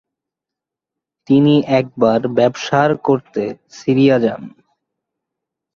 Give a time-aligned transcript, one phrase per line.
[1.27, 3.43] তিনি একবার ব্যবসার করতে
[3.71, 4.41] সিরিয়া যান।